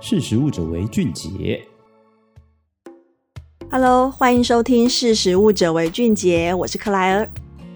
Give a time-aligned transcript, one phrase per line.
[0.00, 1.60] 识食物者为俊杰。
[3.68, 7.28] Hello，欢迎收听《识食物者为俊杰》，我是克莱尔。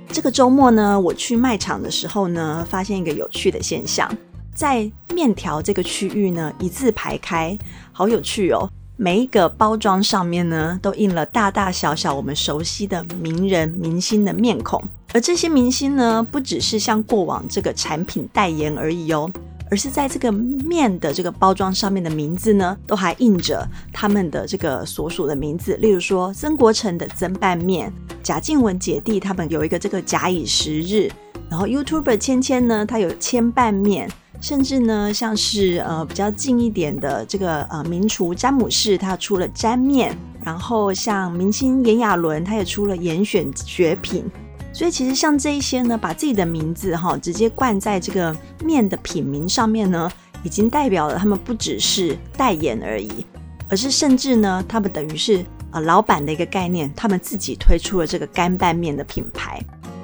[0.09, 4.09] 这个周末呢，我去卖场的时候呢，发现一个有趣的现象，
[4.55, 7.59] 在面条这个区域呢，一字排开，
[7.91, 8.71] 好有趣哦。
[8.97, 14.81] 每一个包装上面呢，都印了大大小小我们熟悉的名人明星的面孔，
[15.13, 19.29] 而这些明星呢，不只是像过往这个产品代言而已哦。
[19.73, 25.79] 而是在这个面的这个包装上面的名字呢，都还印着他们的这个所属的名字。
[25.81, 27.91] 例如说，曾国城的曾拌面，
[28.23, 31.11] 贾静雯姐弟他们有一个这个假以时日，
[31.49, 34.11] 然后 YouTuber 芊芊呢，他有千拌面，
[34.43, 44.31] 甚至呢，像是呃比较近一点的这个呃名厨詹姆士，他出了沾面，然后像明星炎亚纶，他也出了严选绝品。
[44.83, 50.11] 所以其实像这一些呢，把自己的名字哈直接冠在这个面的品名上面呢，
[50.43, 53.25] 已经代表了他们不只是代言而已，
[53.69, 59.63] 而是甚至呢，他们等于是呃老板的一个概念，他们自己推出了这个干拌面的品牌。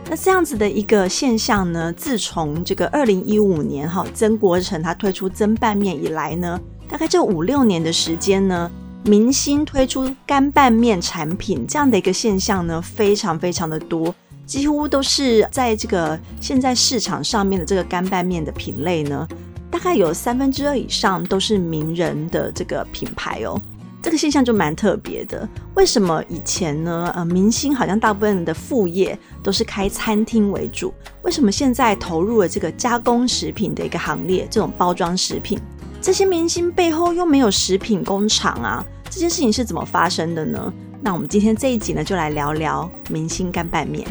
[0.08, 6.56] 那这样子的一个现象呢，自从这个二零一五年哈曾国城他推出曾拌面以来呢，
[6.88, 8.70] 大概这五六年的时间呢，
[9.02, 14.14] 明星推出干拌面产品这样的一个现象呢，非常非常的多。
[14.48, 19.28] 几乎都是在这个现在市场上面的这个干拌面的品类呢，
[19.70, 23.60] 大概有三分之二以上都是名人的这个品牌哦。
[24.00, 25.46] 这个现象就蛮特别的。
[25.74, 27.12] 为什么以前呢？
[27.14, 34.48] 呃，明星好像大部分的副业都是开餐厅为主，为什么现在投入了这个加工食品的一个行列？
[34.50, 35.58] 这种包装食品，
[36.00, 38.82] 这些明星背后又没有食品工厂啊？
[39.10, 40.72] 这件事情是怎么发生的呢？
[41.02, 44.06] 那我们今天这一集呢，就来聊聊明星干拌面。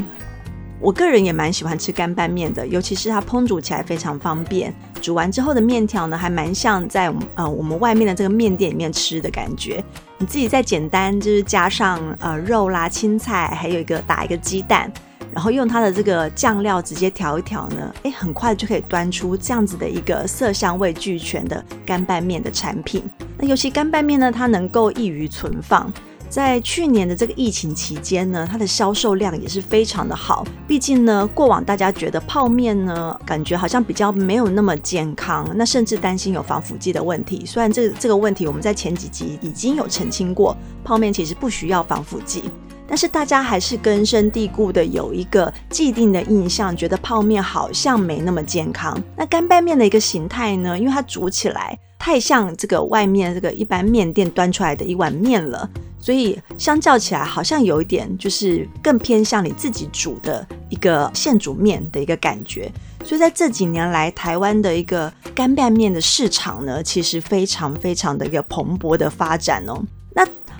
[0.80, 9.82] 我个人也蛮喜欢吃干拌面的，尤其是它烹煮起来非常方便，煮完之后的面条呢，还蛮像在呃我们外面的这个面店里面吃的感觉。
[10.18, 14.90] 你自己再简单就是加上呃肉啦、青菜，还有一个打一个鸡蛋，
[15.32, 23.02] 然后用它的这个酱料直接调一调呢，诶，很快就可以端出这样子的一个色香味俱全的干拌面的产品。
[23.36, 25.92] 那尤其干拌面呢，它能够易于存放。
[26.28, 30.46] 在去年的这个疫情期间呢，它的销售量也是非常的好。
[30.66, 37.44] 毕竟呢，过往大家觉得泡面呢，感觉好像比较没有那么健康，那甚至担心有防腐剂的问题。
[37.46, 42.44] 虽然这这个问题我们在前几集已经有澄清过，泡面其实不需要防腐剂，
[42.88, 48.98] 但是大家还是根深蒂固的有一个既定的印象，觉得泡面好像没那么健康。
[49.14, 55.68] 那干拌面的一个形态呢，因为它煮起来太像这个外面这个一般面店端出来的一碗面了。
[56.00, 62.70] 所以相较起来，好像有一点就是更偏向你自己煮的一个现煮面的一个感觉。
[63.04, 69.82] 所以在这几年来，台湾的一个干拌面的市场呢，其实非常非常的一个蓬勃的发展哦。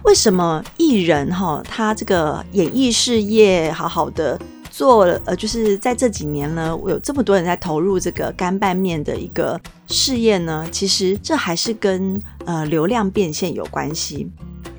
[0.04, 10.66] 为什么艺人哈，他这个演艺事业好好的做了，呃，就是在这几年呢，有这么多人在投入这个干拌面的一个事业呢？
[10.72, 14.30] 其实这还是跟呃流量变现有关系。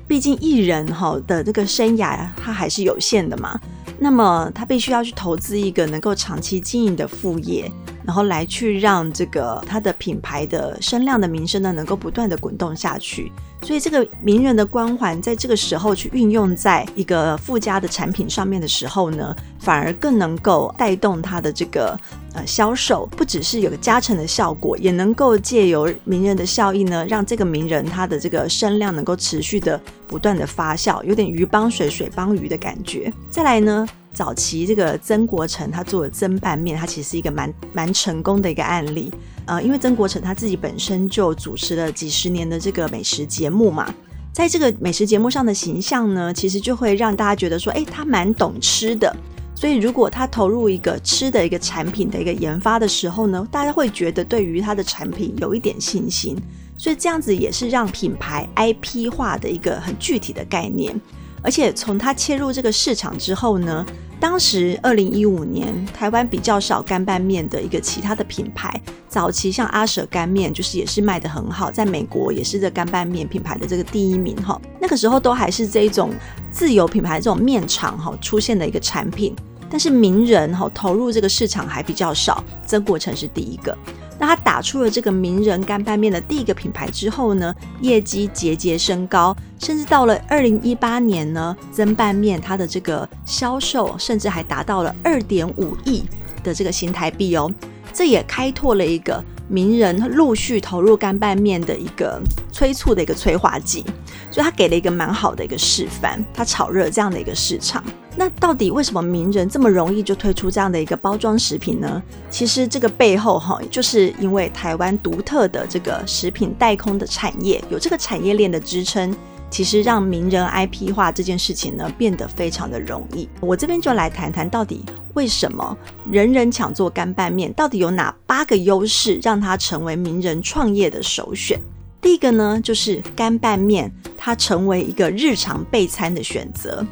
[0.08, 3.60] 毕竟艺人哈的这个生涯，他还是有限的嘛，
[4.00, 7.70] 那么他必须要去投资一个能够长期经营的副业。
[8.02, 13.30] 然后来去让这个他的品牌的声量的名声呢，能够不断的滚动下去。
[13.62, 21.98] 所以这个名人的光环，在这个时候去运用在一个附加的产品上面的时候呢，反而更能够带动它的这个
[22.34, 33.12] 呃销售，不只是有个加成的效果，也能够借由名人的效益呢，让这个名人他的这个声量能够持续的不断的发酵，有点鱼帮水，水帮鱼的感觉。
[33.30, 33.86] 再来呢。
[34.12, 39.12] 早期这个曾国成他做的曾拌面，他其实是一个蛮蛮成功的一个案例。
[39.46, 43.92] 呃，因为曾国成他自己本身就主持了几十年的这个美食节目嘛，
[44.32, 49.14] 在这个美食节目上的形象呢，其实就会让大家觉得说，诶，他蛮懂吃的。
[49.54, 56.36] 所以如果他投入一个吃的一个产品的一个研发的时候呢，大家会觉得对于他的产品有一点信心。
[56.78, 60.98] 所以这样子也是让品牌 IP 化的一个很具体的概念。
[61.42, 63.84] 而且从他切入这个市场之后呢，
[64.18, 74.60] 当时二零一五年台湾比较少干拌面的一个其他的品牌，早期像阿舍干面就是也是卖得很好，在美国也是这干拌面品牌的这个第一名哈。
[74.78, 76.10] 那个时候都还是这一种
[76.50, 79.34] 自有品牌这种面厂哈出现的一个产品，
[79.70, 83.76] 但是名人哈投入这个市场还比较少，曾国成是第一个。
[84.20, 96.04] 那他打出了这个名人干拌面的第一个品牌之后呢，业绩节节升高，甚至到了二零一八年呢，蒸拌面它的这个销售甚至还达到了二点五亿
[96.44, 97.50] 的这个新台币哦，
[97.94, 102.20] 这也开拓了一个名人陆续投入干拌面的一个
[102.52, 103.84] 催促的一个催化剂，
[104.30, 107.82] 所以他给了一个蛮好的一个示范，他炒热这样的一个市场。
[108.16, 112.00] 那到底为什么名人这么容易就推出这样的一个包装食品呢？
[112.30, 119.12] 其实这个背后哈，就是因为台湾独特的这个食品代工的产业，有这个产业链的支撑。
[119.50, 123.28] 其实让名人 IP 化这件事情呢，变得非常的容易。
[123.40, 125.76] 我这边就来谈谈，到底为什么
[126.10, 127.52] 人人抢做干拌面？
[127.54, 131.58] 到底有哪八个优势让它成为名人创业的首选？
[132.00, 136.86] 第一个呢，就是干拌面它成为一个日常备餐的选择。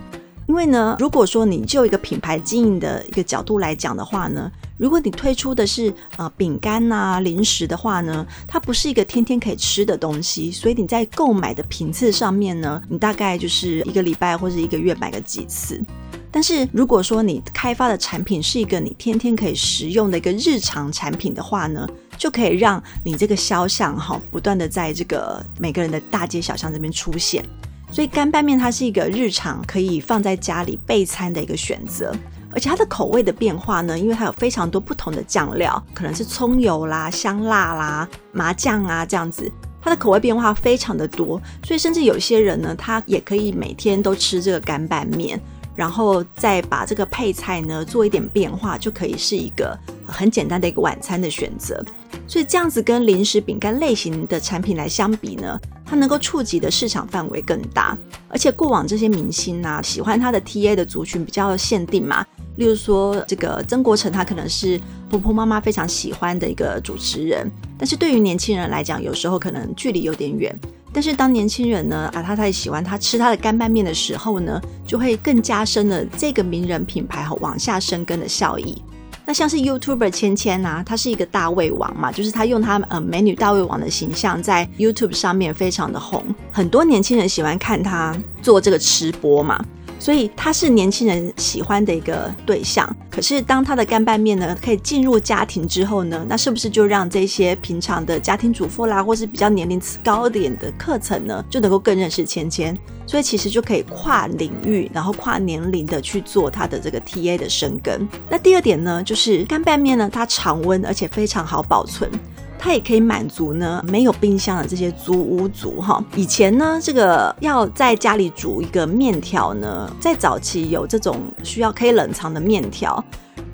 [0.47, 4.50] 因为呢，如果说你就一个品牌经营的一个角度来讲的话呢。
[4.79, 15.82] 如果你推出的是呃饼干呐、零食的话呢，它不是一个天天可以吃的东西，所以你在购买的频次上面呢，你大概就是一个礼拜或者一个月买个几次。
[16.31, 27.45] 但是如果说你开发的产品是一个你天天可以食用的一个日常产品的话呢，就可以让你这个肖像哈不断的在这个每个人的大街小巷这边出现。
[27.91, 32.15] 所以干拌面它是一个日常可以放在家里备餐的一个选择。
[32.51, 39.53] 而且它的口味的变化呢，因为它有非常多不同的酱料，可能是葱油啦、香辣啦、麻酱啊这样子，
[39.83, 45.39] 它的口味变化非常的多，所以甚至有些人呢，他也可以每天都吃这个干拌面，
[45.79, 51.81] 然后再把这个配菜呢做一点变化，就可以是一个很简单的一个晚餐的选择。
[52.27, 57.97] 所以这样子跟零食饼干类型的产品来相比呢，它能够触及的市场范围更大，
[58.29, 62.27] 而且过往这些明星啊，喜欢它的 TA 的族群比较限定嘛。
[62.57, 67.49] 例如说，这个曾国城他可能是婆婆妈妈非常喜欢的一个主持人，
[67.79, 70.59] 但是对于年轻人来讲，有时候可能距离有点远。
[70.93, 78.81] 但是当年轻人呢，啊，他太喜欢他吃他的干拌面的时候呢，就会更加深了这个名人品牌和往下生根的效益。
[79.26, 89.62] 那像是 YouTuber 芊芊啊，他是一个大胃王嘛，就是他用他呃美女大胃王的形象在 YouTube 上面非常的红，很多年轻人喜欢看他做这个吃播嘛。
[89.99, 92.89] 所以他是年轻人喜欢的一个对象。
[93.11, 102.77] 可是当他的干拌面呢，可以进入家庭之后呢，那是不是就让这些平常的家庭主妇啦，或是比较年龄高一点的课程呢，就能够更认识芊芊？
[103.06, 108.06] 所以其实就可以跨领域，然后跨年龄的去做他的这个 TA 的生根。
[108.29, 112.11] 那第二点呢，就是干拌面呢，它常温，而且非常好保存。
[112.59, 116.03] 它也可以满足呢没有冰箱的这些租屋族哈。
[116.17, 123.03] 以前呢，这个要在家里煮一个面条呢，在早期有这种需要可以冷藏的面条，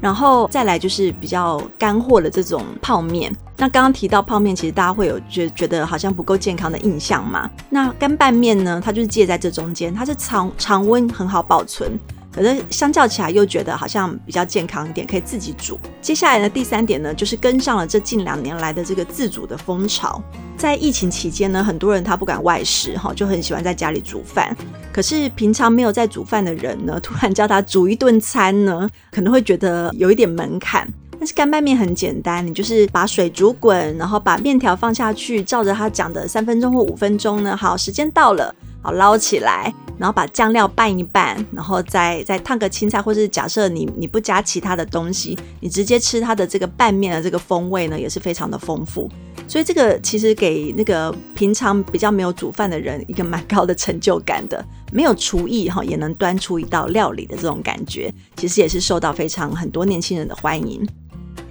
[0.00, 3.34] 然后再来就是比较干货的这种泡面。
[3.56, 7.48] 那刚刚提到泡面，其实大家会有觉觉得好像不够健康的印象嘛。
[7.70, 11.96] 那干拌面呢，它就是介在这中间，它是常常温很好保存。
[12.34, 15.78] 可是相较起来，又觉得好像比较健康一点，可以自己煮。
[16.02, 20.20] 接下来呢，第三点呢，就是跟上了这近两年来的这个自主的风潮。
[20.56, 24.56] 在疫情期间呢，很多人他不敢外食哈，就很喜欢在家里煮饭。
[24.92, 30.88] 可是平常没有在煮饭的人呢，突然叫他煮一顿餐呢， 可能会觉得有一点门槛。
[31.16, 38.52] 但是干拌面很简单，你就是把水煮滚，然后把面条放下去，照着他讲的三分钟或五分钟呢，好，时间到了。
[38.84, 49.10] 好，捞起来，然后把酱料拌一拌，然后再再烫个青菜，或是假设你你不加其他的东西，你直接吃它的这个拌面的这个风味呢，也是非常的丰富。
[49.48, 54.62] 所以这个其实给那个平常比较没有煮饭的人一个蛮高的成就感的，
[54.92, 60.86] 没有厨艺哈也能端出一道料理的这种感觉，其实也是受到非常很多年轻人的欢迎。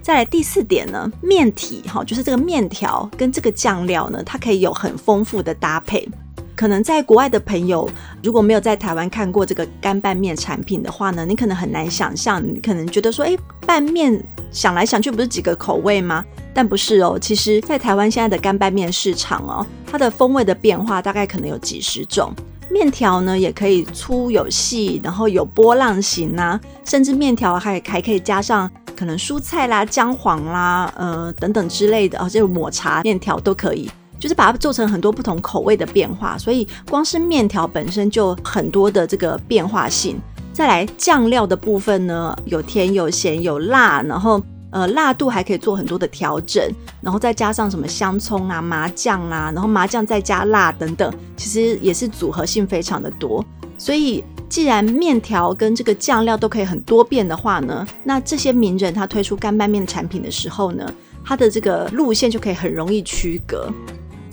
[0.00, 6.08] 再来第四点呢，面体哈就是这个面条跟这个酱料呢，它可以有很丰富的搭配。
[6.56, 7.88] 可能在国外的朋友，
[8.22, 16.24] 如果没有在台湾看过这个干拌面产品的话呢，你可能很难想象，你可能觉得说，诶，拌面想来想去不是几个口味吗？
[16.52, 22.32] 但不是哦，其实，在台湾现在的干拌面市场哦，它的风味的变化大概可能有几十种，
[22.70, 33.90] 面条呢也可以粗有细，然后有波浪形啊，甚至面条还还可以加上可能蔬菜啦、姜黄啦，呃等等之类的哦，这种抹茶面条都可以。
[34.24, 40.18] 就是把它做成很多不同口味的变化，所以光是面条本身就很多的这个变化性。
[40.50, 46.66] 再来酱料的部分呢，有甜有咸有辣，然后呃辣度还可以做很多的调整，
[47.02, 53.44] 然后再加上什么香葱啊、麻酱啦、啊，然后麻酱再加辣等等，其实也是组合性非常的多。
[53.76, 60.90] 所以既然面条跟这个酱料都可以很多变的话呢，那这些名人他推出干拌面产品的时候呢，
[61.22, 63.70] 他的这个路线就可以很容易区隔。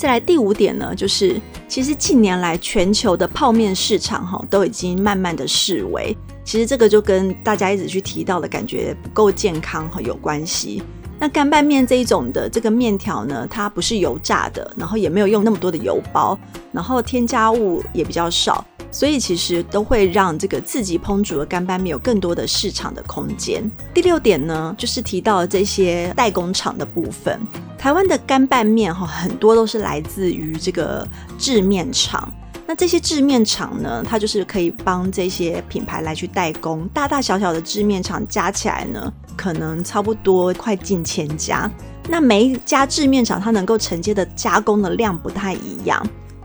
[0.02, 10.82] 再来第五点呢，就是其实近年来全球的泡面市场哈都已经慢慢的式微，其实这个就跟大家一直去提到的感觉不够健康哈有关系。
[11.20, 16.36] 那干拌面这一种的这个面条呢，它不是油炸的，然后也没有用那么多的油包，
[16.72, 23.64] 然后添加物也比较少，所以其实都会让这个自己烹煮的干拌面有更多的市场的空间。
[23.94, 27.40] 第六点呢，就是提到这些代工厂的部分，
[27.78, 31.08] 台湾的干拌面哈很多都是来自于这个
[31.38, 32.32] 制面厂。
[32.68, 41.70] 那这些制面厂呢，它就是可以帮这些品牌来去代工，大大小小的制面厂加起来呢，可能差不多快近千家。
[42.08, 46.02] 那每一家制面厂它能够承接的加工的量不太一样，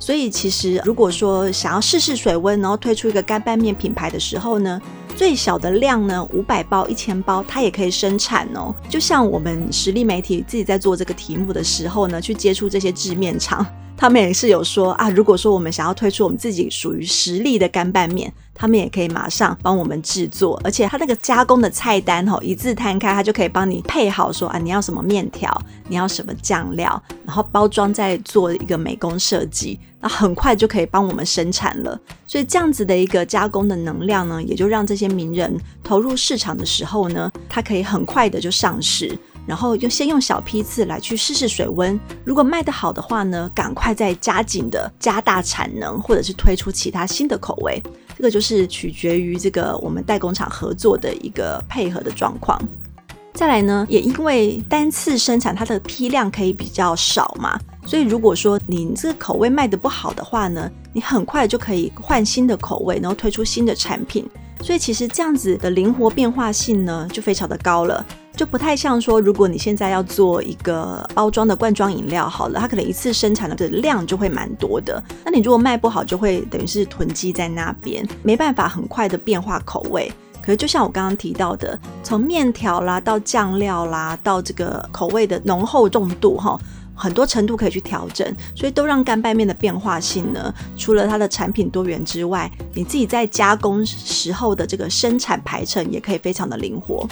[0.06, 4.80] 所以其实如果说想要试试水温，然后推出一个干拌面品牌的时候呢，
[5.16, 8.72] 最小的量呢，五百包、一千包，它也可以生产哦。
[8.88, 13.66] 就像我们实力媒体自己在做这个题目的时候呢，去接触这些制面厂。
[13.96, 25.50] 他们也是有说啊，如果说我们想要推出我们自己属于实力的干拌面，他们也可以马上帮我们制作，而且他那个加工的菜单吼，一字摊开，他就可以帮你配好说啊，你要什么面条，
[25.88, 31.98] 你要什么酱料，然后包装再做一个美工设计，那很快就可以帮我们生产了。
[32.26, 39.18] 所以这样子的一个加工的能量呢，也就让这些名人投入市场的时候呢，它可以很快的就上市。
[39.46, 47.82] 然后就先用小批次来去试试水温，如果卖得好的话呢，赶快再加紧的加大产能，或者是推出其他新的口味。
[48.16, 52.60] 这个就是取决于这个我们代工厂合作的一个配合的状况。
[53.34, 64.26] 再来呢，也因为单次生产它的批量可以比较少嘛，所以如果说你这个口味卖得不好的话呢，你很快就可以换新的口味，然后推出新的产品。
[64.62, 68.02] 所以其实这样子的灵活变化性呢，就非常的高了。
[68.37, 75.02] 就不太像说，如果你现在要做一个包装的罐装饮料，好了，它可能一次生产的量就会蛮多的。
[75.25, 80.12] 那你如果卖不好，就会等于是囤积在那边，没办法很快的变化口味。
[80.43, 86.57] 可是就像我刚刚提到的，从面条啦到酱料啦，到这个口味的浓厚重度哈，
[86.95, 97.09] 很多程度可以去调整，所以都让干拌面的变化性呢，除了它的产品多元之外，你自己在加工时候的这个生产排程也可以非常的灵活。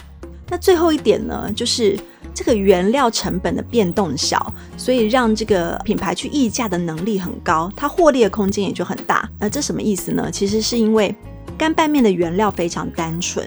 [0.54, 1.98] 那最后一点呢，就是
[2.32, 9.28] 这个原料成本的变动小，所以让这个品牌去议价的能力很高，它获利的空间也就很大。
[9.36, 10.30] 那这什么意思呢？
[10.30, 11.12] 其实是因为
[11.58, 13.44] 干拌面的原料非常单纯，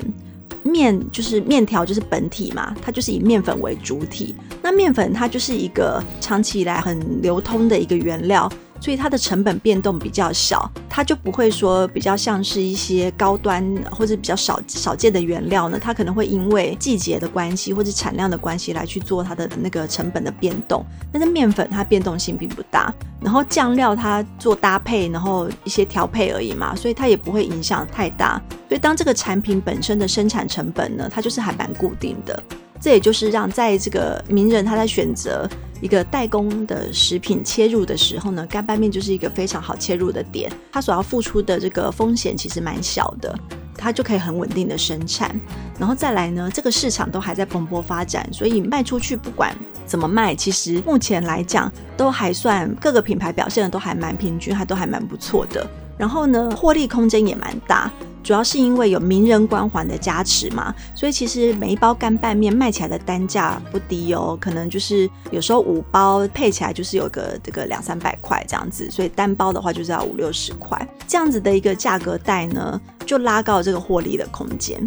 [0.64, 4.36] 面就是面条就是本体嘛，它就是以面粉为主体。
[4.62, 8.52] 那面粉它就是一个长期以来很流通的一个原料。
[8.80, 20.86] 所以它的成本变动比较小，它就不会说比较像是一些高端或者比较少少见的原料呢，它可能会因为季节的关系或者产量的关系来去做它的那个成本的变动。
[21.12, 28.42] 但是面粉它变动性并不大，然后酱料它做搭配，然后一些调配而已嘛，所以它也不会影响太大。
[28.68, 32.42] 所以当这个产品本身的生产成本呢，它就是还蛮固定的。
[32.80, 35.50] 这也就是让在这个名人他在选择
[35.82, 40.52] 一个代工的食品切入的时候呢，干拌面就是一个非常好切入的点。
[40.72, 43.38] 它所要付出的这个风险其实蛮小的，
[43.76, 45.40] 它就可以很稳定的生产。
[45.80, 49.56] 然后再来呢，这个市场都还在蓬勃发展，所以卖出去不管
[49.86, 55.66] 怎么卖，其实目前来讲都还算各个品牌表现的都还蛮平均，还都还蛮不错的。
[55.98, 57.92] 然后呢，获利空间也蛮大。
[58.28, 74.78] 主要是因为有名人光环的加持嘛，所以其实每一包干拌面卖起来的单价不低哦，可能就是有时候五包配起来就是有个这个两三百块这样子，所以单包的话就是要五六十块，这样子的一个价格带呢，就拉高了这个获利的空间。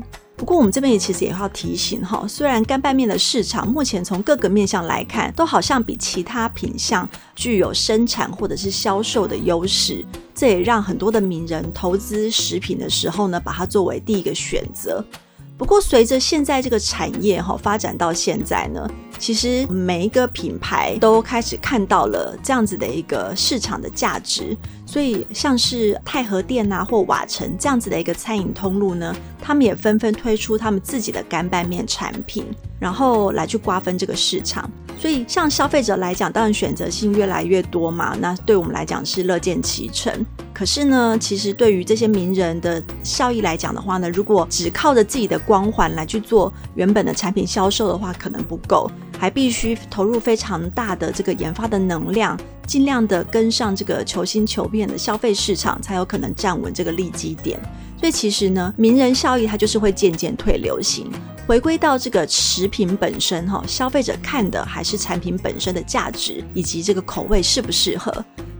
[0.40, 7.06] 不过我们这边也其实也要提醒哈，虽然干拌面的市场目前从各个面向来看，都好像比其他品相
[7.36, 10.02] 具有生产或者是销售的优势，
[10.34, 15.04] 这也让很多的名人投资食品的时候呢，把它作为第一个选择。
[15.60, 32.46] 不过随着现在这个产业哈发展到现在呢，其实每一个品牌都开始看到了这样子的一个市场的价值，所以像是太和殿啊或瓦城这样子的一个餐饮通路呢，他们也纷纷推出他们自己的干拌面产品，
[32.78, 34.68] 然后来去瓜分这个市场。
[34.98, 40.24] 所以像消费者来讲，当然选择性越来越多嘛，那对我们来讲是乐见其成。
[40.60, 48.90] 可是呢，其实对于这些名人的效益来讲的话呢，如果只靠着自己的光环来去做原本的产品销售的话，可能不够。
[49.18, 57.58] 还必须投入非常大的这个研发的能量，尽量的跟上这个求新求变的消费市场，才有可能站稳这个利基点。
[57.98, 61.10] 所以其实呢，名人效益它就是会渐渐退流行，
[61.46, 68.12] 回归到这个食品本身哈，消费者看的还是产品本身的价值以及这个口味适不适合。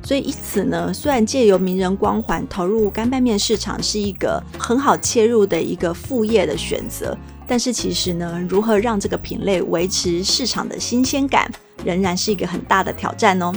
[0.03, 7.17] 所以，因此呢，虽然借由名人光环投入干拌面市场是一个很好切入的一个副业的选择，
[7.47, 11.51] 但是其实呢，如何让这个品类维持市场的新鲜感，
[11.85, 13.53] 仍然是一个很大的挑战哦。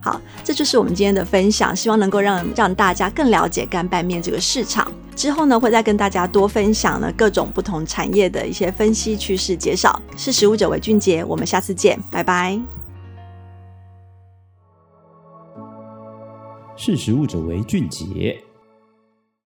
[0.00, 4.90] 好，这就是我们今天的分享，希望能够让让大家更了解干拌面这个市场。
[5.16, 10.02] 之后呢，会再跟大家多分享呢各种不同产业的一些分析趋势介绍。
[10.16, 12.83] 是食物者为俊杰，我们下次见，拜拜。
[16.76, 18.42] 识时务者为俊杰。